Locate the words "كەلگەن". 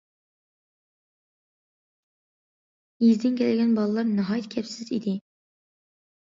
3.43-3.77